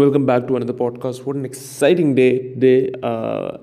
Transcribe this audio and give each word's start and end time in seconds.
Welcome 0.00 0.24
back 0.24 0.46
to 0.48 0.56
another 0.56 0.72
podcast. 0.72 1.24
What 1.24 1.36
an 1.36 1.44
exciting 1.44 2.14
day 2.14 2.54
today. 2.54 2.92
Uh, 3.02 3.58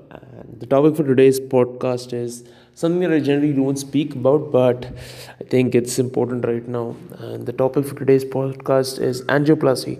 the 0.60 0.68
topic 0.68 0.96
for 0.96 1.04
today's 1.04 1.40
podcast 1.40 2.14
is 2.14 2.44
something 2.76 3.00
that 3.02 3.12
I 3.12 3.20
generally 3.20 3.54
don't 3.54 3.78
speak 3.78 4.14
about, 4.14 4.52
but 4.52 4.86
I 5.40 5.44
think 5.46 5.74
it's 5.74 5.98
important 5.98 6.46
right 6.46 6.68
now. 6.68 6.96
And 7.18 7.46
the 7.46 7.54
topic 7.54 7.86
for 7.86 7.96
today's 7.96 8.24
podcast 8.26 9.00
is 9.00 9.24
angioplasty. 9.24 9.96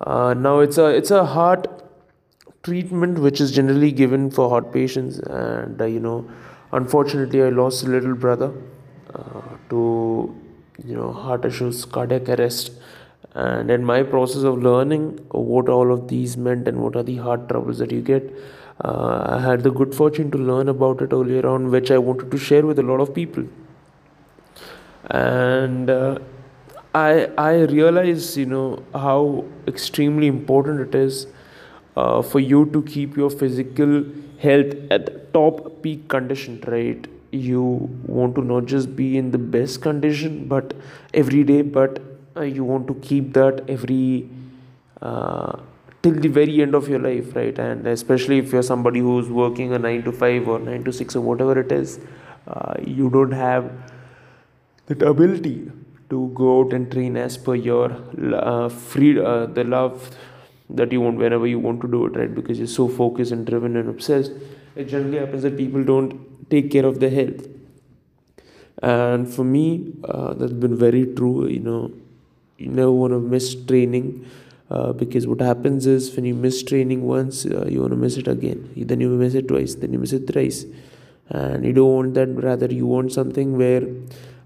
Uh, 0.00 0.34
now, 0.34 0.58
it's 0.60 0.76
a 0.76 0.86
it's 0.88 1.10
a 1.10 1.24
heart 1.24 1.66
treatment 2.62 3.18
which 3.18 3.40
is 3.40 3.50
generally 3.52 3.90
given 3.92 4.30
for 4.30 4.48
heart 4.50 4.72
patients, 4.72 5.18
and 5.18 5.80
uh, 5.80 5.84
you 5.84 6.00
know, 6.00 6.28
unfortunately, 6.72 7.42
I 7.42 7.48
lost 7.48 7.84
a 7.84 7.86
little 7.86 8.14
brother 8.14 8.52
uh, 9.14 9.56
to 9.70 10.34
you 10.84 10.94
know 10.96 11.12
heart 11.12 11.44
issues, 11.44 11.84
cardiac 11.84 12.28
arrest 12.28 12.72
and 13.34 13.70
in 13.70 13.84
my 13.84 14.02
process 14.02 14.42
of 14.42 14.62
learning 14.62 15.18
what 15.30 15.68
all 15.68 15.92
of 15.92 16.08
these 16.08 16.36
meant 16.36 16.66
and 16.66 16.80
what 16.82 16.96
are 16.96 17.02
the 17.02 17.16
heart 17.16 17.48
troubles 17.48 17.78
that 17.78 17.92
you 17.92 18.00
get 18.00 18.32
uh, 18.84 19.36
i 19.36 19.40
had 19.40 19.62
the 19.62 19.70
good 19.70 19.94
fortune 19.94 20.30
to 20.30 20.38
learn 20.38 20.68
about 20.68 21.00
it 21.00 21.12
earlier 21.12 21.46
on 21.46 21.70
which 21.70 21.90
i 21.90 21.98
wanted 21.98 22.30
to 22.30 22.38
share 22.38 22.66
with 22.66 22.78
a 22.78 22.82
lot 22.82 23.00
of 23.00 23.14
people. 23.14 23.44
And 25.10 25.90
uh, 25.90 26.18
i 26.94 27.28
i 27.38 27.52
realized 27.72 28.36
you 28.36 28.46
know 28.46 28.82
how 28.92 29.44
extremely 29.68 30.26
important 30.26 30.80
it 30.80 30.94
is 30.94 31.26
uh, 31.96 32.20
for 32.22 32.40
you 32.40 32.66
to 32.72 32.82
keep 32.82 33.16
your 33.16 33.30
physical 33.30 34.04
health 34.38 34.74
at 34.90 35.32
top 35.32 35.82
peak 35.82 36.08
condition 36.08 36.62
right? 36.66 37.06
You 37.30 37.62
want 38.06 38.34
to 38.34 38.42
not 38.42 38.66
just 38.66 38.96
be 38.96 39.16
in 39.16 39.30
the 39.30 39.38
best 39.38 39.82
condition 39.82 40.48
but 40.48 40.74
every 41.14 41.44
day 41.44 41.62
but 41.62 42.00
uh, 42.40 42.44
you 42.44 42.64
want 42.64 42.86
to 42.88 42.94
keep 43.08 43.32
that 43.34 43.64
every 43.68 44.28
uh, 45.02 45.52
till 46.02 46.14
the 46.14 46.28
very 46.28 46.62
end 46.62 46.74
of 46.74 46.88
your 46.88 46.98
life 46.98 47.36
right? 47.36 47.58
And 47.58 47.86
especially 47.86 48.38
if 48.38 48.52
you're 48.52 48.62
somebody 48.62 49.00
who's 49.00 49.28
working 49.28 49.72
a 49.72 49.78
9 49.78 50.02
to 50.04 50.12
5 50.12 50.48
or 50.48 50.58
9 50.58 50.84
to 50.84 50.92
6 50.92 51.16
or 51.16 51.20
whatever 51.20 51.58
it 51.60 51.72
is 51.72 52.00
uh, 52.46 52.74
you 52.84 53.10
don't 53.10 53.32
have 53.32 53.70
that 54.86 55.02
ability 55.02 55.70
to 56.08 56.28
go 56.34 56.60
out 56.60 56.72
and 56.72 56.90
train 56.90 57.16
as 57.16 57.36
per 57.36 57.54
your 57.54 57.92
uh, 58.34 58.68
free 58.68 59.18
uh, 59.20 59.46
the 59.46 59.64
love 59.64 60.16
that 60.68 60.92
you 60.92 61.00
want 61.00 61.18
whenever 61.18 61.46
you 61.46 61.58
want 61.58 61.80
to 61.80 61.88
do 61.88 62.06
it 62.06 62.16
right? 62.16 62.34
Because 62.34 62.58
you're 62.58 62.66
so 62.66 62.88
focused 62.88 63.32
and 63.32 63.46
driven 63.46 63.76
and 63.76 63.88
obsessed. 63.88 64.32
It 64.76 64.84
generally 64.84 65.18
happens 65.18 65.42
that 65.42 65.56
people 65.56 65.84
don't 65.84 66.50
take 66.50 66.70
care 66.70 66.86
of 66.86 67.00
their 67.00 67.10
health. 67.10 67.46
And 68.82 69.32
for 69.32 69.44
me 69.44 69.92
uh, 70.04 70.34
that's 70.34 70.52
been 70.52 70.76
very 70.76 71.06
true 71.14 71.46
you 71.46 71.60
know 71.60 71.92
you 72.60 72.68
never 72.68 72.92
want 72.92 73.12
to 73.12 73.18
miss 73.18 73.54
training 73.54 74.26
uh, 74.70 74.92
because 74.92 75.26
what 75.26 75.40
happens 75.40 75.86
is 75.86 76.14
when 76.14 76.24
you 76.24 76.34
miss 76.34 76.62
training 76.62 77.02
once 77.02 77.46
uh, 77.46 77.66
you 77.66 77.80
want 77.80 77.92
to 77.92 77.96
miss 77.96 78.16
it 78.16 78.28
again. 78.28 78.70
Then 78.76 79.00
you 79.00 79.08
miss 79.08 79.34
it 79.34 79.48
twice 79.48 79.74
then 79.74 79.92
you 79.92 79.98
miss 79.98 80.12
it 80.12 80.26
thrice. 80.30 80.66
And 81.30 81.64
you 81.64 81.72
don't 81.72 81.94
want 81.94 82.14
that 82.14 82.28
rather 82.28 82.66
you 82.66 82.86
want 82.86 83.12
something 83.12 83.56
where 83.56 83.84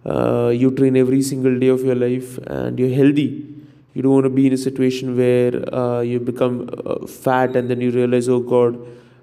uh, 0.07 0.49
you 0.49 0.71
train 0.71 0.97
every 0.97 1.23
single 1.23 1.59
day 1.59 1.69
of 1.69 1.83
your 1.83 1.95
life 1.95 2.39
and 2.47 2.79
you're 2.79 2.95
healthy. 2.95 3.47
You 3.95 4.03
don't 4.03 4.13
want 4.13 4.25
to 4.25 4.31
be 4.31 4.47
in 4.47 4.53
a 4.53 4.59
situation 4.59 5.17
where 5.17 5.75
uh, 5.75 6.01
you 6.01 6.21
become 6.21 6.71
uh, 6.85 7.07
fat 7.07 7.57
and 7.57 7.71
then 7.71 7.81
you 7.81 7.91
realize 7.91 8.29
oh 8.29 8.41
god 8.41 8.77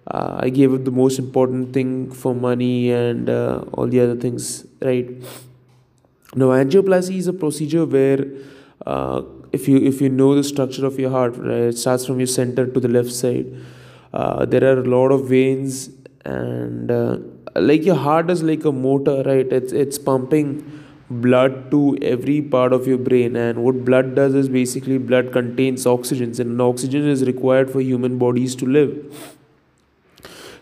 uh, 0.07 0.39
i 0.39 0.49
gave 0.49 0.73
up 0.73 0.85
the 0.85 0.91
most 0.91 1.19
important 1.19 1.73
thing 1.73 2.09
for 2.09 2.33
money 2.33 2.91
and 2.91 3.29
all 3.29 3.87
the 3.87 3.99
other 3.99 4.15
things 4.15 4.65
right? 4.81 5.09
Now 6.33 6.47
angioplasty 6.47 7.17
is 7.17 7.27
a 7.27 7.33
procedure 7.33 7.85
where 7.85 8.25
uh, 8.85 9.21
if 9.51 9.67
you 9.67 9.77
if 9.77 10.01
you 10.01 10.09
know 10.09 10.35
the 10.35 10.43
structure 10.43 10.85
of 10.85 10.99
your 10.99 11.11
heart 11.11 11.37
right, 11.37 11.69
it 11.71 11.77
starts 11.77 12.05
from 12.05 12.19
your 12.19 12.27
center 12.27 12.65
to 12.65 12.79
the 12.79 12.87
left 12.87 13.11
side. 13.11 13.47
Uh, 14.13 14.45
there 14.45 14.63
are 14.63 14.79
a 14.79 14.83
lot 14.83 15.11
of 15.11 15.27
veins 15.27 15.89
and 16.25 16.91
uh, 16.91 17.17
like 17.55 17.83
your 17.83 17.95
heart 17.95 18.29
is 18.29 18.43
like 18.43 18.65
a 18.65 18.71
motor 18.71 19.23
right? 19.23 19.51
It's 19.51 19.73
it's 19.73 19.97
pumping 19.97 20.79
blood 21.09 21.69
to 21.71 21.97
every 22.01 22.41
part 22.41 22.71
of 22.71 22.87
your 22.87 22.97
brain 22.97 23.35
and 23.35 23.63
what 23.63 23.83
blood 23.83 24.15
does 24.15 24.33
is 24.33 24.47
basically 24.47 24.97
blood 24.97 25.33
contains 25.33 25.85
oxygen 25.85 26.33
and 26.39 26.61
oxygen 26.61 27.05
is 27.07 27.25
required 27.25 27.69
for 27.69 27.81
human 27.81 28.17
bodies 28.17 28.55
to 28.55 28.65
live 28.65 29.37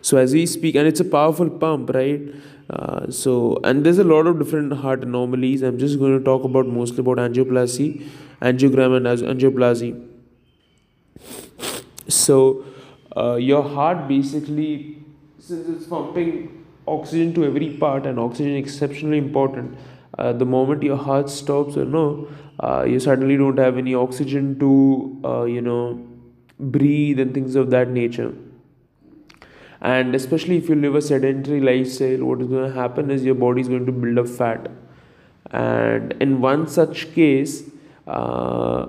so 0.01 0.17
as 0.17 0.33
we 0.33 0.45
speak 0.45 0.75
and 0.75 0.87
it's 0.87 0.99
a 0.99 1.05
powerful 1.05 1.49
pump 1.49 1.91
right? 1.93 2.21
Uh, 2.69 3.09
so 3.09 3.59
and 3.63 3.85
there's 3.85 3.97
a 3.97 4.03
lot 4.03 4.27
of 4.27 4.37
different 4.37 4.73
heart 4.73 5.03
anomalies. 5.03 5.61
I'm 5.63 5.79
just 5.79 5.99
going 5.99 6.17
to 6.17 6.23
talk 6.23 6.43
about 6.43 6.67
mostly 6.67 6.99
about 6.99 7.17
angioplasty 7.17 8.07
angiogram 8.41 8.95
and 8.97 9.05
angioplasty. 9.05 9.91
So 12.07 12.65
uh, 13.15 13.35
your 13.35 13.63
heart 13.63 14.07
basically 14.07 14.97
since 15.39 15.67
it's 15.69 15.87
pumping 15.87 16.65
oxygen 16.87 17.33
to 17.33 17.45
every 17.45 17.69
part 17.71 18.05
and 18.05 18.19
oxygen 18.19 18.55
is 18.55 18.65
exceptionally 18.65 19.17
important 19.17 19.77
uh, 20.17 20.33
the 20.33 20.45
moment 20.45 20.83
your 20.83 20.97
heart 20.97 21.29
stops 21.29 21.77
or 21.77 21.85
no 21.85 22.27
uh, 22.59 22.83
you 22.83 22.99
suddenly 22.99 23.37
don't 23.37 23.57
have 23.57 23.77
any 23.77 23.93
oxygen 23.93 24.57
to 24.59 25.21
uh, 25.23 25.43
you 25.43 25.61
know 25.61 25.99
breathe 26.59 27.19
and 27.19 27.33
things 27.33 27.55
of 27.55 27.69
that 27.69 27.89
nature 27.89 28.33
and 29.81 30.13
especially 30.13 30.57
if 30.57 30.67
you 30.67 30.75
live 30.75 30.95
a 30.95 31.01
sedentary 31.01 31.61
lifestyle 31.61 32.25
what 32.25 32.41
is 32.41 32.47
going 32.47 32.69
to 32.69 32.79
happen 32.79 33.09
is 33.09 33.23
your 33.23 33.35
body 33.35 33.61
is 33.61 33.69
going 33.69 33.85
to 33.85 33.91
build 33.91 34.17
up 34.17 34.27
fat. 34.27 34.69
And 35.51 36.13
in 36.21 36.41
one 36.41 36.67
such 36.67 37.13
case 37.13 37.63
uh, 38.07 38.87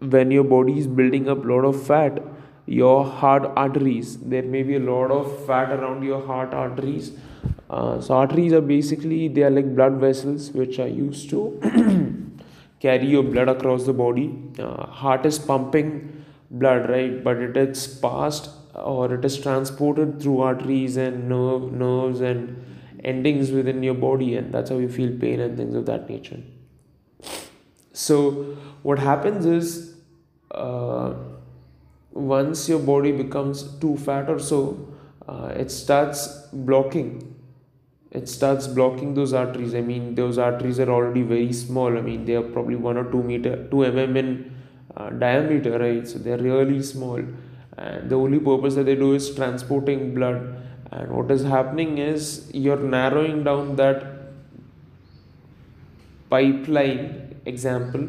when 0.00 0.30
your 0.30 0.44
body 0.44 0.78
is 0.78 0.86
building 0.86 1.28
up 1.28 1.44
a 1.44 1.48
lot 1.48 1.64
of 1.64 1.86
fat 1.86 2.22
your 2.66 3.04
heart 3.04 3.50
arteries 3.56 4.16
there 4.18 4.42
may 4.42 4.62
be 4.62 4.76
a 4.76 4.80
lot 4.80 5.10
of 5.10 5.46
fat 5.46 5.70
around 5.70 6.02
your 6.02 6.24
heart 6.26 6.54
arteries. 6.54 7.12
Uh, 7.68 8.00
so 8.00 8.14
arteries 8.14 8.52
are 8.52 8.60
basically 8.60 9.28
they 9.28 9.42
are 9.42 9.50
like 9.50 9.74
blood 9.74 9.94
vessels 9.94 10.50
which 10.52 10.78
are 10.78 10.88
used 10.88 11.28
to 11.28 11.60
carry 12.80 13.06
your 13.06 13.22
blood 13.22 13.48
across 13.48 13.84
the 13.84 13.92
body. 13.92 14.32
Uh, 14.58 14.86
heart 14.86 15.26
is 15.26 15.38
pumping 15.38 16.24
blood 16.50 16.88
right? 16.88 17.22
But 17.22 17.38
it 17.38 17.56
is 17.56 17.86
passed 17.86 18.50
or 18.74 19.14
it 19.14 19.24
is 19.24 19.38
transported 19.38 20.20
through 20.20 20.40
arteries 20.40 20.96
and 20.96 21.28
nerve, 21.28 21.72
nerves 21.72 22.20
and 22.20 22.64
endings 23.04 23.50
within 23.50 23.82
your 23.82 23.94
body 23.94 24.36
and 24.36 24.52
that's 24.52 24.70
how 24.70 24.78
you 24.78 24.88
feel 24.88 25.16
pain 25.18 25.40
and 25.40 25.56
things 25.56 25.74
of 25.74 25.86
that 25.86 26.08
nature. 26.08 26.40
So 27.92 28.56
what 28.82 28.98
happens 28.98 29.44
is 29.44 29.96
uh, 30.50 31.14
once 32.12 32.68
your 32.68 32.78
body 32.78 33.12
becomes 33.12 33.62
too 33.78 33.96
fat 33.96 34.30
or 34.30 34.38
so 34.38 34.88
uh, 35.28 35.52
it 35.56 35.70
starts 35.70 36.26
blocking. 36.52 37.28
It 38.10 38.28
starts 38.28 38.66
blocking 38.66 39.14
those 39.14 39.32
arteries. 39.32 39.74
I 39.74 39.80
mean 39.80 40.14
those 40.14 40.38
arteries 40.38 40.78
are 40.80 40.90
already 40.90 41.22
very 41.22 41.52
small. 41.52 41.96
I 41.96 42.00
mean 42.00 42.24
they 42.24 42.34
are 42.34 42.42
probably 42.42 42.76
1 42.76 42.96
or 42.96 43.10
2 43.10 43.22
meter 43.22 43.68
2 43.70 43.76
mm 43.76 44.16
in 44.16 44.54
uh, 44.96 45.10
diameter 45.10 45.78
right? 45.78 46.06
So 46.06 46.18
they're 46.18 46.38
really 46.38 46.82
small 46.82 47.20
and 47.78 48.10
the 48.10 48.16
only 48.16 48.38
purpose 48.38 48.74
that 48.74 48.84
they 48.84 48.94
do 48.94 49.14
is 49.14 49.34
transporting 49.34 50.14
blood. 50.14 50.56
And 50.90 51.10
what 51.10 51.30
is 51.30 51.42
happening 51.42 51.98
is 51.98 52.50
you're 52.52 52.76
narrowing 52.76 53.44
down 53.44 53.76
that 53.76 54.04
pipeline 56.28 57.36
example 57.46 58.08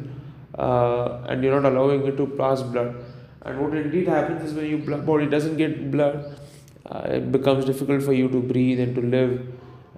uh, 0.57 1.23
and 1.27 1.43
you're 1.43 1.59
not 1.59 1.71
allowing 1.71 2.05
it 2.05 2.17
to 2.17 2.27
pass 2.27 2.61
blood. 2.61 2.95
And 3.41 3.59
what 3.59 3.73
indeed 3.73 4.07
happens 4.07 4.43
is 4.43 4.53
when 4.53 4.65
your 4.65 4.97
body 4.97 5.27
doesn't 5.27 5.57
get 5.57 5.91
blood 5.91 6.37
uh, 6.85 7.03
it 7.05 7.31
becomes 7.31 7.65
difficult 7.65 8.03
for 8.03 8.13
you 8.13 8.29
to 8.29 8.41
breathe 8.41 8.79
and 8.79 8.95
to 8.95 9.01
live 9.01 9.47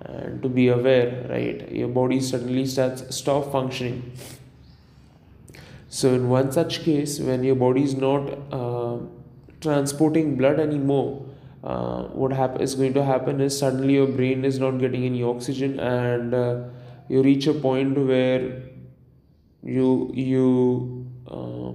and 0.02 0.42
to 0.42 0.50
be 0.50 0.68
aware 0.68 1.26
right? 1.30 1.72
Your 1.72 1.88
body 1.88 2.20
suddenly 2.20 2.66
starts 2.66 3.16
stop 3.16 3.52
functioning. 3.52 4.12
So 5.90 6.14
in 6.14 6.30
one 6.30 6.52
such 6.52 6.84
case 6.84 7.20
when 7.20 7.44
your 7.44 7.56
body 7.56 7.84
is 7.84 7.96
not 7.96 8.30
uh, 8.52 8.98
transporting 9.66 10.36
blood 10.42 10.60
anymore 10.60 11.08
uh, 11.64 12.04
what 12.22 12.32
happen 12.32 12.62
is 12.62 12.76
going 12.76 12.94
to 12.94 13.04
happen 13.04 13.42
is 13.42 13.58
suddenly 13.58 13.96
your 13.96 14.08
brain 14.08 14.46
is 14.46 14.60
not 14.60 14.80
getting 14.80 15.06
any 15.06 15.24
oxygen 15.24 15.80
and 15.80 16.34
uh, 16.34 16.64
you 17.10 17.24
reach 17.24 17.48
a 17.48 17.54
point 17.54 17.98
where 17.98 18.62
you 19.64 20.12
you 20.14 21.08
uh, 21.28 21.72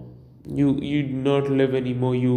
you 0.47 0.79
you 0.81 1.03
not 1.29 1.51
live 1.51 1.75
anymore 1.75 2.15
you 2.15 2.37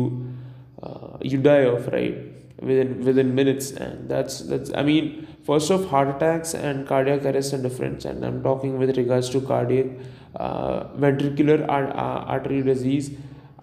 uh, 0.82 1.18
you 1.22 1.38
die 1.38 1.66
off 1.66 1.88
right 1.88 2.18
within 2.62 3.04
within 3.04 3.36
minutes. 3.36 3.72
And 3.72 4.10
that's 4.10 4.40
that's 4.42 4.74
i 4.74 4.84
mean 4.84 5.28
first 5.44 5.70
of 5.72 5.90
heart 5.90 6.16
attacks 6.16 6.54
and 6.54 6.88
cardiac 6.88 7.26
arrest 7.26 7.54
are 7.54 7.62
different. 7.62 8.06
And 8.06 8.26
i'm 8.26 8.42
talking 8.44 8.78
with 8.78 8.98
regards 8.98 9.30
to 9.30 9.42
cardiac 9.42 9.88
uh, 10.36 10.86
ventricular 11.06 11.66
artery 11.70 12.64
disease 12.64 13.12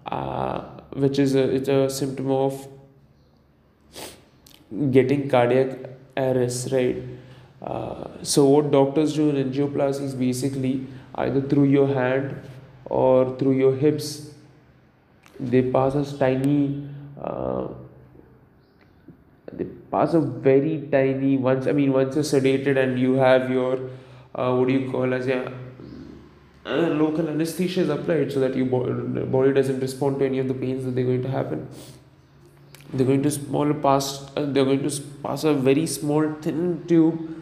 uh, 0.07 0.80
which 0.93 1.19
is 1.19 1.35
a, 1.35 1.43
it's 1.55 1.69
a 1.69 1.89
symptom 1.89 2.31
of 2.31 2.67
getting 4.91 5.29
cardiac 5.29 5.77
arrest 6.17 6.71
right? 6.71 7.03
Uh, 7.61 8.07
so 8.23 8.45
what 8.45 8.71
doctors 8.71 9.13
do 9.13 9.29
in 9.29 9.51
angioplasty 9.51 10.03
is 10.03 10.15
basically 10.15 10.87
either 11.15 11.41
through 11.41 11.65
your 11.65 11.87
hand 11.87 12.35
or 12.85 13.37
through 13.37 13.57
your 13.57 13.75
hips 13.75 14.31
they 15.39 15.61
pass 15.61 15.95
a 15.95 16.17
tiny 16.17 16.87
uh, 17.21 17.67
they 19.53 19.65
pass 19.91 20.13
a 20.13 20.19
very 20.19 20.87
tiny 20.91 21.37
once 21.37 21.67
i 21.67 21.71
mean 21.71 21.91
once 21.91 22.15
you're 22.15 22.23
sedated 22.23 22.77
and 22.83 22.99
you 22.99 23.13
have 23.13 23.49
your 23.49 23.89
uh, 24.35 24.53
what 24.55 24.67
do 24.67 24.73
you 24.73 24.89
call 24.91 25.13
as 25.13 25.27
a 25.27 25.53
uh, 26.65 26.87
local 27.03 27.27
anesthesia 27.27 27.81
is 27.81 27.89
applied 27.89 28.31
so 28.31 28.39
that 28.39 28.55
your 28.55 28.65
body 28.65 29.53
doesn't 29.53 29.79
respond 29.79 30.19
to 30.19 30.25
any 30.25 30.39
of 30.39 30.47
the 30.47 30.53
pains 30.53 30.85
that 30.85 30.95
they're 30.95 31.05
going 31.05 31.23
to 31.23 31.29
happen. 31.29 31.67
They're 32.93 33.07
going 33.07 33.23
to 33.23 33.31
small 33.31 33.73
pass 33.73 34.29
uh, 34.35 34.45
they're 34.45 34.65
going 34.65 34.87
to 34.87 35.01
pass 35.23 35.43
a 35.43 35.53
very 35.53 35.87
small 35.87 36.33
thin 36.41 36.83
tube 36.87 37.41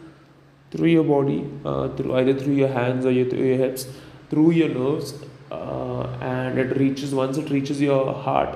through 0.72 0.90
your 0.90 1.04
body 1.04 1.50
uh, 1.66 1.90
through 1.90 2.16
either 2.18 2.34
through 2.34 2.54
your 2.54 2.68
hands 2.68 3.06
or 3.06 3.12
your, 3.12 3.28
through 3.30 3.46
your 3.46 3.58
hips 3.58 3.88
through 4.30 4.52
your 4.52 4.70
nerves 4.70 5.14
uh, 5.52 6.04
and 6.22 6.60
it 6.60 6.78
reaches 6.78 7.16
once 7.16 7.38
it 7.38 7.50
reaches 7.50 7.82
your 7.82 8.14
heart 8.14 8.56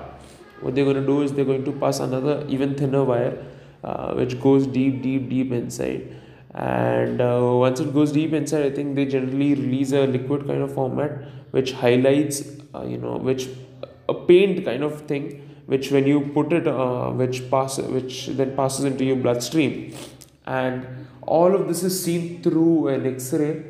what 0.61 0.75
they're 0.75 0.85
going 0.85 0.95
to 0.95 1.05
do 1.05 1.21
is 1.23 1.33
they're 1.33 1.45
going 1.45 1.65
to 1.65 1.71
pass 1.71 1.99
another 1.99 2.45
even 2.47 2.75
thinner 2.75 3.03
wire 3.03 3.43
uh, 3.83 4.13
which 4.13 4.39
goes 4.39 4.67
deep 4.67 5.01
deep 5.01 5.27
deep 5.29 5.51
inside 5.51 6.15
and 6.53 7.21
uh, 7.21 7.49
once 7.53 7.79
it 7.79 7.93
goes 7.93 8.11
deep 8.11 8.33
inside 8.33 8.63
i 8.65 8.69
think 8.69 8.95
they 8.95 9.05
generally 9.05 9.55
release 9.55 9.91
a 9.91 10.05
liquid 10.05 10.45
kind 10.47 10.61
of 10.61 10.73
format 10.73 11.11
which 11.51 11.71
highlights 11.71 12.43
uh, 12.75 12.83
you 12.83 12.97
know 12.97 13.17
which 13.17 13.49
a 14.09 14.13
paint 14.13 14.63
kind 14.65 14.83
of 14.83 15.01
thing 15.01 15.43
which 15.65 15.91
when 15.91 16.05
you 16.05 16.19
put 16.37 16.51
it 16.51 16.67
uh, 16.67 17.09
which 17.11 17.49
pass 17.49 17.77
which 17.79 18.27
then 18.39 18.55
passes 18.55 18.85
into 18.85 19.05
your 19.05 19.15
bloodstream. 19.15 19.95
And 20.45 21.07
all 21.21 21.55
of 21.55 21.67
this 21.67 21.83
is 21.83 22.03
seen 22.03 22.43
through 22.43 22.89
an 22.89 23.05
x-ray. 23.05 23.63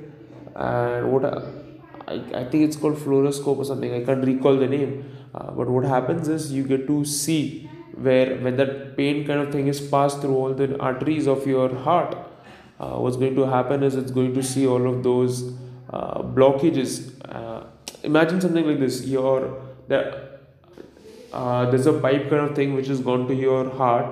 And 0.56 1.12
what 1.12 1.26
I, 1.26 2.14
I 2.42 2.46
think 2.46 2.64
it's 2.68 2.76
called 2.76 2.98
fluoroscope 2.98 3.58
or 3.58 3.66
something. 3.66 3.94
I 3.94 4.04
can't 4.04 4.26
recall 4.26 4.58
the 4.58 4.68
name. 4.68 5.12
Uh, 5.36 5.52
but 5.52 5.70
what 5.70 5.86
happens 5.86 6.28
is 6.28 6.52
you 6.52 6.64
get 6.64 6.88
to 6.88 7.06
see 7.06 7.70
where 7.96 8.38
when 8.38 8.58
that 8.58 8.98
paint 8.98 9.28
kind 9.28 9.40
of 9.40 9.52
thing 9.52 9.68
is 9.68 9.80
passed 9.80 10.22
through 10.22 10.36
all 10.36 10.54
the 10.54 10.80
arteries 10.80 11.28
of 11.28 11.46
your 11.46 11.74
heart 11.76 12.18
uh, 12.84 13.00
what's 13.00 13.18
going 13.18 13.36
to 13.36 13.46
happen 13.56 13.84
is 13.84 13.96
it's 13.96 14.12
going 14.12 14.34
to 14.34 14.44
see 14.44 14.68
all 14.68 14.88
of 14.92 15.04
those 15.04 15.54
uh, 15.90 16.22
blockages. 16.38 16.96
Uh, 17.40 17.64
imagine 18.04 18.42
something 18.42 18.68
like 18.68 18.80
this: 18.80 19.06
your 19.06 19.62
the, 19.88 20.00
uh, 21.32 21.70
there's 21.70 21.88
a 21.88 21.94
pipe 21.94 22.30
kind 22.30 22.50
of 22.50 22.56
thing 22.56 22.74
which 22.74 22.88
has 22.88 23.00
gone 23.10 23.28
to 23.28 23.36
your 23.44 23.70
heart, 23.82 24.08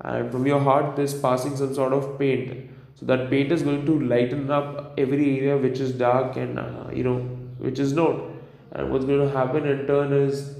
and 0.00 0.32
from 0.32 0.46
your 0.46 0.60
heart 0.60 0.96
there's 0.96 1.14
passing 1.26 1.56
some 1.56 1.74
sort 1.74 1.92
of 1.92 2.18
paint. 2.18 2.70
So 2.96 3.06
that 3.06 3.28
paint 3.30 3.52
is 3.52 3.62
going 3.62 3.84
to 3.86 4.00
lighten 4.14 4.50
up 4.50 4.94
every 4.96 5.38
area 5.38 5.56
which 5.56 5.80
is 5.80 5.92
dark 5.92 6.36
and 6.36 6.58
uh, 6.58 6.90
you 6.92 7.04
know 7.04 7.18
which 7.68 7.78
is 7.78 7.92
not. 7.92 8.20
And 8.72 8.92
what's 8.92 9.04
going 9.04 9.20
to 9.20 9.32
happen 9.38 9.66
in 9.66 9.86
turn 9.86 10.12
is 10.12 10.56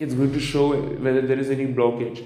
it's 0.00 0.14
going 0.14 0.32
to 0.32 0.40
show 0.40 0.68
whether 1.08 1.20
there 1.20 1.38
is 1.38 1.50
any 1.50 1.66
blockage 1.66 2.24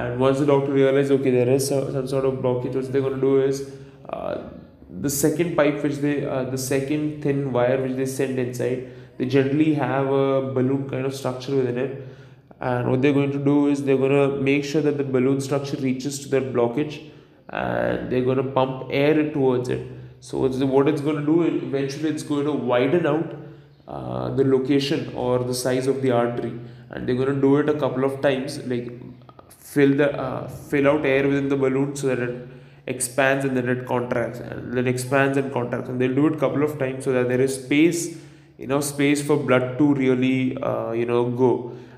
and 0.00 0.18
once 0.18 0.38
the 0.38 0.46
doctor 0.46 0.72
realizes 0.72 1.10
okay 1.10 1.30
there 1.30 1.48
is 1.48 1.68
some 1.68 2.08
sort 2.14 2.24
of 2.24 2.34
blockage 2.44 2.74
what 2.74 2.92
they're 2.92 3.06
going 3.06 3.20
to 3.20 3.20
do 3.20 3.42
is 3.42 3.70
uh, 4.10 4.36
the 5.06 5.10
second 5.10 5.56
pipe 5.56 5.82
which 5.82 5.96
they 6.06 6.16
uh, 6.24 6.44
the 6.56 6.58
second 6.58 7.22
thin 7.22 7.52
wire 7.52 7.80
which 7.82 7.96
they 8.00 8.06
send 8.06 8.38
inside 8.38 8.90
they 9.18 9.26
generally 9.26 9.74
have 9.74 10.06
a 10.06 10.52
balloon 10.52 10.88
kind 10.88 11.06
of 11.06 11.14
structure 11.14 11.54
within 11.56 11.78
it. 11.78 12.08
And 12.60 12.90
what 12.90 13.02
they're 13.02 13.12
going 13.12 13.32
to 13.32 13.44
do 13.44 13.68
is 13.68 13.84
they're 13.84 13.96
going 13.96 14.12
to 14.12 14.40
make 14.40 14.64
sure 14.64 14.82
that 14.82 14.96
the 14.96 15.04
balloon 15.04 15.40
structure 15.40 15.76
reaches 15.76 16.18
to 16.20 16.28
that 16.30 16.52
blockage 16.52 17.10
and 17.48 18.10
they're 18.10 18.24
going 18.24 18.38
to 18.38 18.50
pump 18.58 18.88
air 18.90 19.30
towards 19.32 19.68
it. 19.68 19.86
So 20.20 20.38
what 20.38 20.88
it's 20.88 21.00
going 21.00 21.16
to 21.16 21.26
do 21.26 21.42
eventually 21.42 22.08
it's 22.10 22.22
going 22.22 22.44
to 22.46 22.52
widen 22.52 23.06
out 23.06 23.34
uh, 23.88 24.30
the 24.30 24.44
location 24.44 25.12
or 25.14 25.40
the 25.40 25.54
size 25.54 25.88
of 25.88 26.02
the 26.02 26.12
artery. 26.12 26.58
And 26.90 27.08
they're 27.08 27.16
going 27.16 27.34
to 27.34 27.40
do 27.40 27.56
it 27.56 27.68
a 27.68 27.78
couple 27.78 28.04
of 28.04 28.20
times 28.22 28.58
like 28.66 28.92
fill 29.72 29.94
the 30.00 30.08
uh, 30.24 30.48
fill 30.70 30.88
out 30.92 31.04
air 31.12 31.22
within 31.28 31.48
the 31.48 31.60
balloon 31.64 31.94
so 32.00 32.08
that 32.08 32.20
it 32.28 32.48
expands 32.86 33.44
and 33.44 33.56
then 33.56 33.68
it 33.74 33.86
contracts 33.86 34.40
and 34.40 34.72
then 34.76 34.86
expands 34.86 35.38
and 35.38 35.52
contracts 35.52 35.88
and 35.88 36.00
they'll 36.00 36.18
do 36.20 36.26
it 36.26 36.34
a 36.34 36.40
couple 36.44 36.62
of 36.68 36.78
times 36.78 37.04
so 37.04 37.12
that 37.12 37.28
there 37.28 37.40
is 37.40 37.54
space 37.62 38.00
enough 38.58 38.84
space 38.84 39.22
for 39.28 39.36
blood 39.36 39.78
to 39.78 39.94
really 39.94 40.56
uh, 40.62 40.92
you 40.92 41.06
know 41.06 41.24
go. 41.30 41.52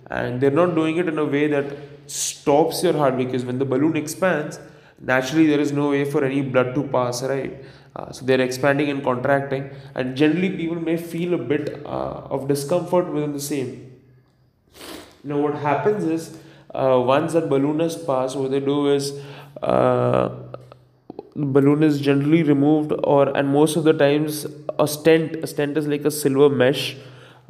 And 0.09 0.41
they're 0.41 0.59
not 0.63 0.75
doing 0.75 0.99
it 0.99 1.09
in 1.09 1.19
a 1.19 1.25
way 1.25 1.47
that 1.49 1.77
stops 2.07 2.83
your 2.83 2.93
heart 2.93 3.17
because 3.17 3.45
when 3.45 3.59
the 3.59 3.65
balloon 3.65 3.97
expands 3.97 4.61
naturally 5.01 5.47
there 5.47 5.61
is 5.61 5.73
no 5.73 5.91
way 5.91 6.05
for 6.05 6.25
any 6.25 6.43
blood 6.43 6.75
to 6.75 6.83
pass 6.85 7.23
right? 7.23 7.65
Uh, 7.97 8.11
so 8.13 8.25
they're 8.25 8.41
expanding 8.41 8.91
and 8.91 9.03
contracting 9.03 9.71
and 9.95 10.17
generally 10.17 10.51
people 10.51 10.77
may 10.77 10.97
feel 10.97 11.35
a 11.35 11.39
bit 11.39 11.83
uh, 11.87 12.35
of 12.37 12.47
discomfort 12.49 13.13
within 13.13 13.33
the 13.33 13.41
same. 13.41 13.71
Now 15.23 15.39
what 15.39 15.55
happens 15.55 16.05
is 16.05 16.37
uh, 16.75 17.01
once 17.01 17.33
that 17.33 17.49
balloon 17.49 17.81
has 17.81 17.97
passed, 17.97 18.37
what 18.37 18.51
they 18.51 18.61
do 18.61 18.93
is 18.93 19.13
uh, 19.63 20.29
balloon 21.37 21.83
is 21.83 22.01
generally 22.01 22.43
removed, 22.43 22.93
or 23.05 23.37
and 23.37 23.49
most 23.49 23.77
of 23.77 23.85
the 23.85 23.93
times 23.93 24.47
a 24.79 24.87
stent, 24.87 25.37
a 25.37 25.47
stent 25.47 25.77
is 25.77 25.87
like 25.87 26.05
a 26.05 26.11
silver 26.11 26.55
mesh, 26.55 26.97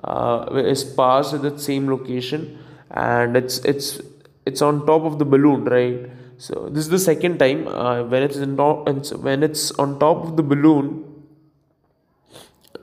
uh, 0.02 0.46
is 0.54 0.84
passed 0.84 1.34
at 1.34 1.42
that 1.42 1.60
same 1.60 1.88
location, 1.88 2.58
and 2.90 3.36
it's 3.36 3.58
it's 3.58 4.00
it's 4.46 4.62
on 4.62 4.86
top 4.86 5.02
of 5.02 5.18
the 5.18 5.24
balloon, 5.24 5.64
right? 5.64 6.10
So 6.36 6.68
this 6.70 6.84
is 6.84 6.90
the 6.90 6.98
second 6.98 7.38
time 7.38 7.66
uh, 7.68 8.02
when 8.04 8.22
it's 8.22 8.36
in 8.36 8.56
when 8.56 9.42
it's 9.42 9.70
on 9.72 9.98
top 9.98 10.24
of 10.24 10.36
the 10.36 10.42
balloon. 10.42 11.04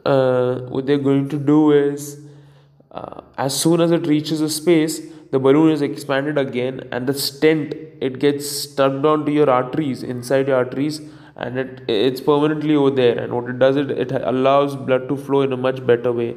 Uh, 0.06 0.62
what 0.70 0.88
they're 0.88 0.98
going 0.98 1.30
to 1.30 1.38
do 1.38 1.72
is, 1.72 2.20
uh, 2.92 3.22
as 3.38 3.60
soon 3.60 3.80
as 3.82 3.92
it 3.92 4.08
reaches 4.08 4.42
a 4.42 4.50
space, 4.50 5.00
the 5.32 5.40
balloon 5.40 5.72
is 5.72 5.82
expanded 5.82 6.38
again 6.38 6.88
and 6.92 7.08
the 7.08 7.14
stent 7.14 7.74
it 8.02 8.20
gets 8.20 8.50
stuck 8.50 9.04
onto 9.04 9.32
your 9.32 9.50
arteries 9.50 10.04
inside 10.04 10.48
your 10.48 10.58
arteries 10.58 11.02
and 11.36 11.58
it 11.58 11.84
it's 11.88 12.22
permanently 12.22 12.76
over 12.76 12.92
there. 12.92 13.18
And 13.18 13.34
what 13.34 13.50
it 13.50 13.60
does 13.60 13.78
it 13.78 13.92
it 13.92 14.12
allows 14.12 14.76
blood 14.76 15.08
to 15.10 15.18
flow 15.18 15.42
in 15.42 15.54
a 15.54 15.58
much 15.58 15.86
better 15.86 16.12
way 16.12 16.36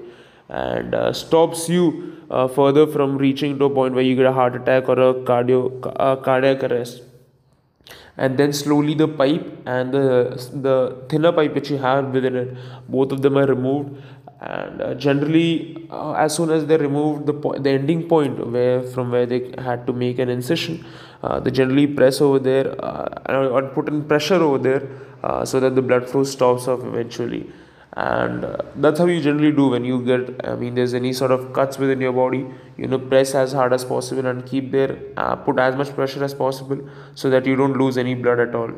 and 0.48 0.94
uh, 0.94 1.12
stops 1.12 1.68
you 1.68 1.86
uh, 2.30 2.46
further 2.48 2.86
from 2.86 3.18
reaching 3.18 3.58
to 3.58 3.64
a 3.66 3.70
point 3.70 3.94
where 3.94 4.04
you 4.04 4.14
get 4.16 4.26
a 4.26 4.32
heart 4.32 4.54
attack 4.54 4.88
or 4.88 4.98
a 5.08 5.14
cardio 5.32 5.60
uh, 5.96 6.16
cardiac 6.16 6.62
arrest. 6.62 7.02
And 8.16 8.38
then 8.38 8.52
slowly 8.52 8.94
the 8.94 9.08
pipe 9.08 9.46
and 9.66 9.92
the 9.92 10.50
the 10.66 11.04
thinner 11.08 11.32
pipe 11.32 11.54
which 11.54 11.70
you 11.70 11.78
have 11.78 12.12
within 12.14 12.36
it 12.36 12.56
both 12.88 13.10
of 13.10 13.22
them 13.22 13.36
are 13.36 13.46
removed 13.46 13.96
and 14.44 14.82
uh, 14.82 14.94
generally 14.94 15.86
uh, 15.90 16.12
as 16.12 16.34
soon 16.36 16.50
as 16.50 16.66
they 16.66 16.76
removed 16.76 17.26
the 17.26 17.32
po- 17.32 17.56
the 17.66 17.70
ending 17.70 18.02
point 18.08 18.46
where 18.54 18.82
from 18.94 19.10
where 19.10 19.26
they 19.26 19.40
had 19.66 19.86
to 19.86 19.92
make 19.92 20.18
an 20.18 20.28
incision 20.28 20.84
uh, 21.22 21.40
they 21.40 21.50
generally 21.50 21.86
press 21.86 22.20
over 22.20 22.38
there 22.38 22.66
uh, 22.84 23.52
or 23.54 23.62
put 23.76 23.88
in 23.88 24.04
pressure 24.04 24.40
over 24.48 24.58
there 24.58 24.82
uh, 25.22 25.44
so 25.44 25.60
that 25.60 25.74
the 25.74 25.80
blood 25.80 26.08
flow 26.08 26.22
stops 26.22 26.68
off 26.68 26.84
eventually. 26.84 27.50
And 27.96 28.44
uh, 28.44 28.58
that's 28.76 28.98
how 28.98 29.06
you 29.06 29.22
generally 29.22 29.52
do 29.52 29.68
when 29.68 29.84
you 29.84 30.04
get 30.04 30.44
i 30.44 30.56
mean 30.56 30.74
there's 30.74 30.94
any 30.94 31.12
sort 31.12 31.30
of 31.30 31.52
cuts 31.58 31.78
within 31.78 32.00
your 32.00 32.12
body 32.12 32.40
you 32.76 32.88
know 32.88 32.98
press 32.98 33.34
as 33.42 33.52
hard 33.52 33.72
as 33.72 33.84
possible 33.84 34.26
and 34.26 34.44
keep 34.44 34.72
there 34.72 34.96
put 35.44 35.60
as 35.60 35.76
much 35.76 35.94
pressure 35.98 36.24
as 36.24 36.34
possible 36.34 36.80
so 37.14 37.30
that 37.30 37.46
you 37.46 37.54
don't 37.54 37.78
lose 37.82 37.96
any 37.96 38.16
blood 38.16 38.40
at 38.40 38.52
all 38.62 38.72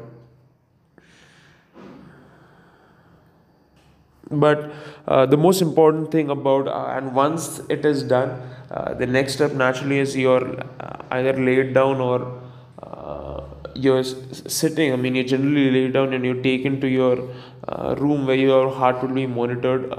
but 4.30 4.72
uh, 5.06 5.24
the 5.26 5.36
most 5.36 5.62
important 5.62 6.10
thing 6.10 6.30
about 6.30 6.66
uh, 6.66 6.96
and 6.96 7.14
once 7.14 7.60
it 7.68 7.84
is 7.84 8.02
done 8.02 8.30
uh, 8.70 8.94
the 8.94 9.06
next 9.06 9.34
step 9.34 9.52
naturally 9.52 9.98
is 10.00 10.16
you're 10.16 10.60
uh, 10.80 11.02
either 11.12 11.32
laid 11.34 11.72
down 11.72 12.00
or 12.00 12.42
uh, 12.82 13.42
you're 13.74 14.02
sitting. 14.02 14.92
I 14.92 14.96
mean 14.96 15.14
you 15.14 15.22
generally 15.22 15.70
lay 15.70 15.90
down 15.92 16.12
and 16.12 16.24
you're 16.24 16.42
taken 16.42 16.80
to 16.80 16.88
your 16.88 17.28
uh, 17.68 17.94
room 17.98 18.26
where 18.26 18.36
your 18.36 18.70
heart 18.70 19.02
will 19.02 19.14
be 19.14 19.26
monitored 19.26 19.94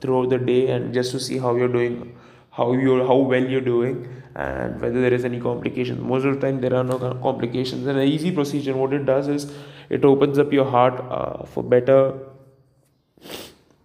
throughout 0.00 0.30
the 0.30 0.38
day 0.38 0.68
and 0.68 0.92
just 0.92 1.12
to 1.12 1.20
see 1.20 1.38
how 1.38 1.54
you're 1.54 1.68
doing 1.68 2.16
how 2.50 2.72
you 2.72 3.06
how 3.06 3.16
well 3.16 3.44
you're 3.44 3.60
doing 3.60 4.08
and 4.34 4.80
whether 4.80 5.00
there 5.00 5.14
is 5.14 5.24
any 5.24 5.38
complications 5.38 6.00
most 6.00 6.24
of 6.24 6.34
the 6.34 6.40
time 6.40 6.60
there 6.60 6.74
are 6.74 6.82
no 6.82 6.98
complications. 7.22 7.86
And 7.86 7.98
an 7.98 8.08
easy 8.08 8.32
procedure 8.32 8.76
what 8.76 8.92
it 8.92 9.06
does 9.06 9.28
is 9.28 9.52
it 9.88 10.04
opens 10.04 10.38
up 10.38 10.52
your 10.52 10.64
heart 10.64 11.46
for 11.48 11.62
better 11.62 12.18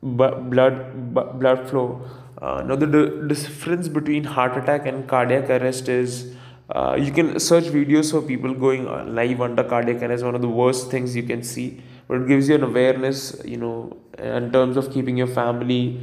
blood 0.05 1.13
blood 1.39 1.69
flow. 1.69 2.01
Uh, 2.41 2.61
now 2.61 2.75
the 2.75 3.25
difference 3.27 3.87
between 3.87 4.23
heart 4.23 4.57
attack 4.57 4.85
and 4.85 5.07
cardiac 5.07 5.49
arrest 5.49 5.89
is 5.89 6.35
uh, 6.69 6.95
you 6.99 7.11
can 7.11 7.39
search 7.39 7.65
videos 7.65 8.11
for 8.11 8.21
people 8.21 8.53
going 8.53 8.85
live 9.15 9.41
under 9.41 9.63
cardiac 9.63 10.01
arrest. 10.01 10.23
One 10.23 10.35
of 10.35 10.41
the 10.41 10.49
worst 10.49 10.91
things 10.91 11.15
you 11.15 11.23
can 11.23 11.43
see, 11.43 11.81
but 12.07 12.21
it 12.21 12.27
gives 12.27 12.49
you 12.49 12.55
an 12.55 12.63
awareness, 12.63 13.41
you 13.45 13.57
know, 13.57 13.97
in 14.17 14.51
terms 14.51 14.77
of 14.77 14.91
keeping 14.91 15.17
your 15.17 15.27
family 15.27 15.99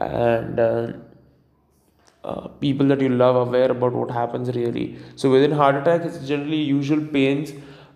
and 0.00 0.60
uh, 0.60 0.92
uh, 2.22 2.48
people 2.60 2.86
that 2.86 3.00
you 3.00 3.08
love 3.08 3.36
aware 3.48 3.70
about 3.70 3.92
what 3.92 4.10
happens 4.10 4.54
really. 4.54 4.98
So 5.16 5.30
within 5.30 5.52
heart 5.52 5.76
attack, 5.76 6.02
it's 6.02 6.18
generally 6.26 6.60
usual 6.60 7.04
pains 7.06 7.52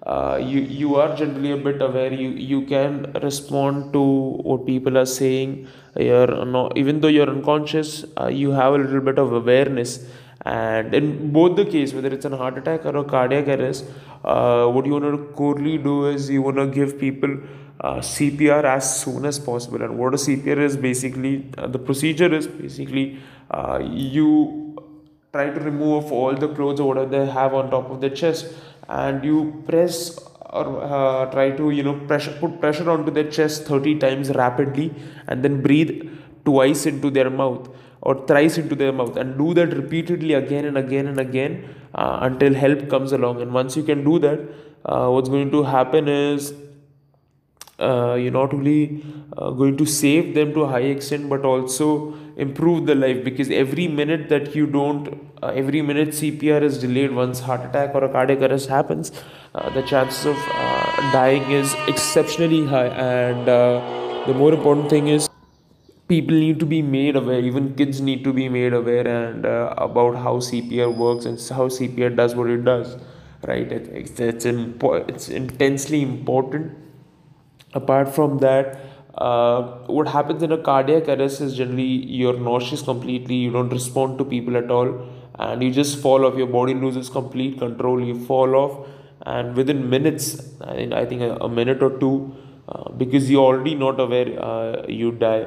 uh, 0.06 0.38
you 0.42 0.60
you 0.60 0.96
are 0.96 1.16
generally 1.16 1.52
a 1.52 1.56
bit 1.56 1.80
aware 1.80 2.12
you 2.12 2.28
you 2.28 2.60
can 2.66 3.10
respond 3.22 3.92
to 3.94 4.02
what 4.48 4.66
people 4.66 4.98
are 4.98 5.06
saying. 5.06 5.66
You're 5.96 6.44
not 6.44 6.76
even 6.76 7.00
though 7.00 7.08
you're 7.08 7.30
unconscious 7.30 8.04
uh, 8.20 8.26
you 8.26 8.50
have 8.50 8.74
a 8.74 8.78
little 8.78 9.00
bit 9.00 9.18
of 9.18 9.32
awareness. 9.32 10.04
And 10.46 10.94
in 10.94 11.32
both 11.32 11.56
the 11.56 11.64
case 11.64 11.94
whether 11.94 12.08
it's 12.08 12.26
a 12.26 12.36
heart 12.36 12.58
attack 12.58 12.84
or 12.84 12.96
a 12.98 13.04
cardiac 13.04 13.48
arrest 13.48 13.86
uh, 14.24 14.66
what 14.66 14.84
you 14.84 14.92
want 14.92 15.04
to 15.04 15.32
corely 15.34 15.78
do 15.78 16.06
is 16.06 16.28
you 16.28 16.42
want 16.42 16.56
to 16.56 16.66
give 16.66 16.98
people 16.98 17.38
uh, 17.80 17.96
CPR 17.96 18.64
as 18.64 19.00
soon 19.00 19.24
as 19.24 19.38
possible. 19.38 19.82
And 19.82 19.96
what 19.98 20.12
a 20.14 20.18
CPR 20.18 20.58
is 20.58 20.76
basically 20.76 21.50
uh, 21.56 21.66
the 21.66 21.78
procedure 21.78 22.32
is 22.34 22.46
basically 22.46 23.20
uh, 23.50 23.80
you 23.82 24.76
try 25.32 25.50
to 25.50 25.60
remove 25.60 26.12
all 26.12 26.34
the 26.34 26.48
clothes 26.48 26.80
or 26.80 26.88
whatever 26.88 27.10
they 27.10 27.26
have 27.30 27.54
on 27.54 27.70
top 27.70 27.90
of 27.90 28.00
their 28.00 28.10
chest 28.10 28.54
and 28.88 29.24
you 29.24 29.62
press 29.66 30.18
or 30.50 30.82
uh, 30.82 31.26
try 31.30 31.50
to 31.50 31.70
you 31.70 31.82
know 31.82 31.94
pressure 32.10 32.36
put 32.40 32.60
pressure 32.60 32.88
onto 32.90 33.10
their 33.10 33.28
chest 33.30 33.64
30 33.66 33.98
times 33.98 34.30
rapidly 34.30 34.92
and 35.26 35.42
then 35.44 35.60
breathe 35.62 36.08
twice 36.44 36.86
into 36.86 37.10
their 37.10 37.30
mouth 37.30 37.68
or 38.02 38.14
thrice 38.26 38.58
into 38.58 38.74
their 38.74 38.92
mouth 38.92 39.16
and 39.16 39.36
do 39.38 39.54
that 39.54 39.74
repeatedly 39.74 40.34
again 40.34 40.64
and 40.66 40.76
again 40.76 41.06
and 41.06 41.18
again 41.18 41.52
uh, 41.94 42.18
until 42.22 42.52
help 42.52 42.88
comes 42.88 43.12
along. 43.12 43.40
And 43.40 43.52
once 43.54 43.76
you 43.76 43.82
can 43.82 44.04
do 44.04 44.18
that 44.18 44.40
uh, 44.84 45.08
what's 45.08 45.28
going 45.28 45.50
to 45.50 45.62
happen 45.62 46.08
is 46.08 46.52
uh, 47.78 48.14
you're 48.14 48.32
not 48.32 48.54
only 48.54 49.04
uh, 49.36 49.50
going 49.50 49.76
to 49.76 49.86
save 49.86 50.34
them 50.34 50.52
to 50.54 50.62
a 50.62 50.68
high 50.68 50.88
extent 50.96 51.28
but 51.28 51.44
also 51.44 52.14
improve 52.36 52.86
the 52.86 52.94
life. 52.94 53.24
Because 53.24 53.50
every 53.50 53.88
minute 53.88 54.28
that 54.28 54.54
you 54.54 54.66
don't 54.66 55.08
uh, 55.42 55.48
every 55.48 55.82
minute 55.82 56.08
cpr 56.10 56.62
is 56.62 56.78
delayed 56.78 57.12
once 57.12 57.40
heart 57.40 57.64
attack 57.64 57.94
or 57.94 58.04
a 58.04 58.08
cardiac 58.08 58.40
arrest 58.40 58.68
happens 58.68 59.12
uh, 59.54 59.68
the 59.70 59.82
chances 59.82 60.24
of 60.26 60.36
uh, 60.54 61.12
dying 61.12 61.50
is 61.50 61.74
exceptionally 61.88 62.66
high. 62.66 62.86
And 62.86 63.48
uh, 63.48 64.24
the 64.26 64.34
more 64.34 64.52
important 64.52 64.90
thing 64.90 65.08
is 65.08 65.28
people 66.08 66.34
need 66.34 66.60
to 66.60 66.66
be 66.66 66.80
made 66.82 67.16
aware 67.16 67.40
even 67.40 67.74
kids 67.74 68.00
need 68.00 68.22
to 68.24 68.32
be 68.32 68.48
made 68.48 68.74
aware 68.74 69.06
and 69.08 69.44
about 69.46 70.16
how 70.16 70.36
cpr 70.36 70.94
works 70.94 71.24
and 71.24 71.38
how 71.58 71.66
cpr 71.68 72.14
does 72.14 72.34
what 72.34 72.48
it 72.50 72.64
does 72.64 72.96
right? 73.46 73.70
It's, 73.70 74.20
it's, 74.20 74.44
impo- 74.46 75.08
it's 75.08 75.28
intensely 75.28 76.02
important 76.02 76.72
apart 77.74 78.14
from 78.14 78.38
that 78.38 78.78
uh, 79.14 79.62
what 79.86 80.08
happens 80.08 80.42
in 80.42 80.52
a 80.52 80.58
cardiac 80.58 81.08
arrest 81.08 81.40
is 81.40 81.56
generally 81.56 81.92
you're 82.20 82.38
nauseous 82.38 82.82
completely 82.82 83.36
you 83.36 83.50
don't 83.50 83.70
respond 83.70 84.18
to 84.18 84.24
people 84.24 84.56
at 84.56 84.70
all 84.70 84.90
and 85.38 85.62
you 85.62 85.70
just 85.70 85.98
fall 85.98 86.24
off 86.24 86.36
your 86.36 86.46
body 86.46 86.74
loses 86.74 87.08
complete 87.08 87.58
control 87.58 88.00
you 88.00 88.16
fall 88.26 88.54
off 88.54 88.88
and 89.26 89.56
within 89.56 89.88
minutes 89.88 90.26
i 90.60 90.74
think, 90.74 90.92
I 90.92 91.04
think 91.04 91.22
a, 91.22 91.36
a 91.36 91.48
minute 91.48 91.82
or 91.82 91.98
two 91.98 92.34
uh, 92.68 92.90
because 92.92 93.30
you're 93.30 93.44
already 93.44 93.74
not 93.74 94.00
aware 94.00 94.28
uh, 94.42 94.86
you 94.88 95.12
die 95.12 95.46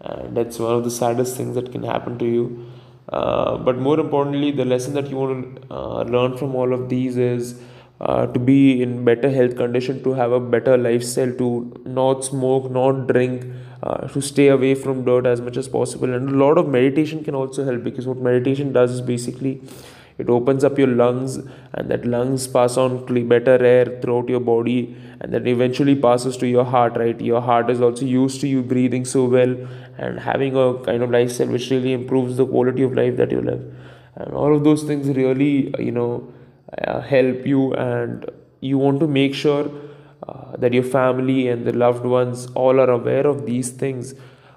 and 0.00 0.36
that's 0.36 0.58
one 0.58 0.74
of 0.74 0.84
the 0.84 0.90
saddest 0.90 1.36
things 1.36 1.54
that 1.54 1.72
can 1.72 1.82
happen 1.82 2.18
to 2.18 2.24
you. 2.24 2.66
Uh, 3.08 3.56
but 3.56 3.78
more 3.78 3.98
importantly 4.00 4.50
the 4.50 4.64
lesson 4.64 4.94
that 4.94 5.08
you 5.08 5.16
want 5.16 5.56
to 5.56 5.74
uh, 5.74 6.02
learn 6.02 6.36
from 6.36 6.54
all 6.54 6.72
of 6.72 6.88
these 6.88 7.16
is 7.16 7.60
uh, 8.00 8.26
to 8.26 8.38
be 8.38 8.82
in 8.82 9.04
better 9.04 9.30
health 9.30 9.56
condition 9.56 10.02
to 10.02 10.12
have 10.12 10.32
a 10.32 10.40
better 10.40 10.76
lifestyle 10.76 11.32
to 11.34 11.82
not 11.86 12.24
smoke 12.24 12.70
not 12.70 13.06
drink 13.06 13.46
uh, 13.82 14.06
to 14.08 14.20
stay 14.20 14.48
away 14.48 14.74
from 14.74 15.04
dirt 15.04 15.26
as 15.26 15.40
much 15.40 15.56
as 15.56 15.68
possible. 15.68 16.12
And 16.12 16.28
a 16.30 16.36
lot 16.36 16.58
of 16.58 16.68
meditation 16.68 17.24
can 17.24 17.34
also 17.34 17.64
help 17.64 17.82
because 17.82 18.06
what 18.06 18.18
meditation 18.18 18.72
does 18.72 18.90
is 18.90 19.00
basically 19.00 19.62
it 20.18 20.30
opens 20.30 20.64
up 20.64 20.78
your 20.78 20.88
lungs 20.88 21.36
and 21.74 21.90
that 21.90 22.06
lungs 22.06 22.46
pass 22.48 22.78
on 22.78 23.04
better 23.28 23.62
air 23.64 23.84
throughout 24.00 24.28
your 24.28 24.40
body 24.40 24.96
and 25.20 25.32
then 25.32 25.46
eventually 25.46 25.94
passes 25.94 26.36
to 26.38 26.46
your 26.46 26.64
heart 26.64 26.96
right? 26.96 27.20
Your 27.20 27.42
heart 27.42 27.70
is 27.70 27.80
also 27.80 28.06
used 28.06 28.40
to 28.40 28.48
you 28.48 28.62
breathing 28.62 29.04
so 29.04 29.24
well 29.26 29.54
and 29.98 30.18
having 30.20 30.56
a 30.56 30.74
kind 30.84 31.02
of 31.02 31.10
lifestyle 31.10 31.48
which 31.48 31.70
really 31.70 31.92
improves 31.92 32.38
the 32.38 32.46
quality 32.46 32.82
of 32.82 32.94
life 32.94 33.16
that 33.18 33.30
you 33.30 33.42
live. 33.42 33.62
And 34.14 34.32
all 34.32 34.56
of 34.56 34.64
those 34.64 34.84
things 34.84 35.06
really 35.08 35.74
you 35.78 35.92
know 35.92 36.32
uh, 36.72 37.00
help 37.00 37.46
you 37.46 37.72
and 37.74 38.30
you 38.60 38.78
want 38.78 39.00
to 39.00 39.06
make 39.06 39.34
sure 39.34 39.70
uh, 40.28 40.56
that 40.56 40.72
your 40.72 40.82
family 40.82 41.48
and 41.48 41.64
the 41.66 41.72
loved 41.72 42.04
ones 42.04 42.46
all 42.54 42.80
are 42.80 42.90
aware 42.90 43.26
of 43.26 43.46
these 43.46 43.70
things 43.70 44.14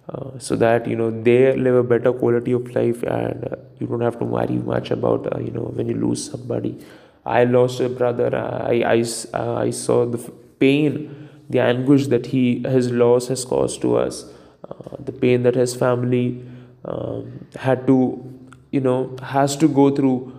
uh, 0.10 0.32
so 0.40 0.56
that 0.56 0.88
you 0.88 0.96
know 0.96 1.12
they 1.12 1.56
live 1.56 1.76
a 1.76 1.84
better 1.84 2.12
quality 2.12 2.52
of 2.52 2.74
life 2.76 3.04
and 3.04 3.46
uh, 3.46 3.56
you 3.80 3.86
don't 3.86 4.02
have 4.02 4.18
to 4.18 4.26
worry 4.26 4.58
much 4.74 4.90
about 4.92 5.32
uh, 5.36 5.40
you 5.40 5.52
know 5.52 5.68
when 5.76 5.88
you 5.88 5.96
lose 5.96 6.32
somebody. 6.32 6.78
I 7.26 7.44
lost 7.44 7.80
a 7.80 7.90
brother. 7.90 8.36
I 8.36 8.82
i, 8.96 9.04
uh, 9.34 9.56
I 9.56 9.70
saw 9.70 10.06
the 10.06 10.18
pain 10.60 11.30
the 11.50 11.60
anguish 11.60 12.08
that 12.08 12.28
he 12.28 12.64
his 12.64 12.92
loss 12.92 13.28
has 13.28 13.46
caused 13.46 13.82
to 13.82 13.96
us 13.98 14.26
the 15.06 15.12
pain 15.12 15.44
that 15.44 15.56
his 15.56 15.76
family 15.76 16.44
um, 16.86 17.46
had 17.56 17.86
to 17.88 17.98
you 18.72 18.80
know 18.80 19.16
has 19.22 19.56
to 19.58 19.68
go 19.68 19.90
through 19.96 20.34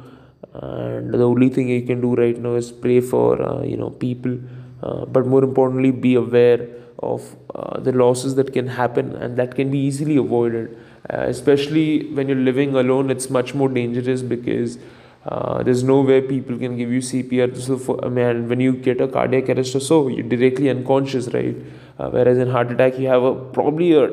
and 0.54 1.14
the 1.14 1.22
only 1.22 1.48
thing 1.48 1.68
you 1.68 1.82
can 1.82 2.00
do 2.00 2.14
right 2.14 2.38
now 2.38 2.54
is 2.54 2.70
pray 2.72 3.00
for 3.00 3.40
uh, 3.40 3.62
you 3.62 3.76
know 3.76 3.90
people 3.90 4.38
uh, 4.82 5.04
but 5.04 5.26
more 5.26 5.44
importantly 5.44 5.90
be 5.90 6.14
aware 6.14 6.66
of 6.98 7.36
uh, 7.54 7.78
the 7.80 7.92
losses 7.92 8.34
that 8.34 8.52
can 8.52 8.66
happen 8.66 9.14
and 9.16 9.36
that 9.36 9.54
can 9.54 9.70
be 9.70 9.78
easily 9.78 10.16
avoided 10.16 10.76
uh, 11.12 11.24
especially 11.28 12.12
when 12.14 12.28
you're 12.28 12.44
living 12.50 12.74
alone 12.74 13.10
it's 13.10 13.30
much 13.30 13.54
more 13.54 13.68
dangerous 13.68 14.22
because 14.22 14.78
uh, 15.26 15.62
there's 15.62 15.82
no 15.82 16.00
way 16.00 16.20
people 16.22 16.58
can 16.58 16.76
give 16.78 16.90
you 16.90 17.00
CPR. 17.00 17.54
So, 17.60 17.76
for, 17.76 18.02
I 18.02 18.08
mean, 18.08 18.48
when 18.48 18.58
you 18.58 18.72
get 18.72 19.02
a 19.02 19.08
cardiac 19.08 19.50
arrest 19.50 19.74
or 19.74 19.80
so, 19.80 20.08
you're 20.08 20.26
directly 20.26 20.70
unconscious, 20.70 21.28
right? 21.28 21.54
Uh, 21.98 22.08
whereas 22.08 22.38
in 22.38 22.48
heart 22.48 22.70
attack, 22.72 22.98
you 22.98 23.08
have 23.08 23.22
a 23.22 23.34
probably 23.34 23.92
a 23.92 24.08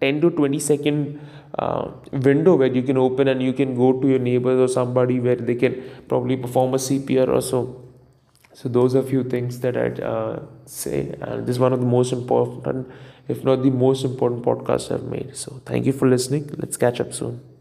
10 0.00 0.22
to 0.22 0.30
20 0.30 0.58
second 0.58 1.20
uh, 1.58 1.90
window 2.12 2.56
where 2.56 2.72
you 2.72 2.82
can 2.82 2.96
open 2.96 3.28
and 3.28 3.42
you 3.42 3.52
can 3.52 3.74
go 3.74 4.00
to 4.00 4.08
your 4.08 4.18
neighbors 4.18 4.58
or 4.60 4.72
somebody 4.72 5.20
where 5.20 5.36
they 5.36 5.54
can 5.54 5.82
probably 6.08 6.36
perform 6.36 6.74
a 6.74 6.78
CPR 6.78 7.28
or 7.28 7.40
so. 7.40 7.82
So 8.52 8.68
those 8.68 8.94
are 8.94 9.02
few 9.02 9.22
things 9.22 9.60
that 9.60 9.76
I'd 9.76 10.00
uh, 10.00 10.40
say, 10.64 11.14
and 11.20 11.46
this 11.46 11.56
is 11.56 11.58
one 11.58 11.72
of 11.72 11.80
the 11.80 11.86
most 11.86 12.12
important, 12.12 12.88
if 13.28 13.44
not 13.44 13.62
the 13.62 13.70
most 13.70 14.04
important 14.04 14.42
podcast 14.44 14.90
I've 14.90 15.04
made. 15.04 15.36
So 15.36 15.60
thank 15.66 15.84
you 15.84 15.92
for 15.92 16.08
listening. 16.08 16.50
Let's 16.56 16.76
catch 16.76 17.00
up 17.00 17.12
soon. 17.12 17.55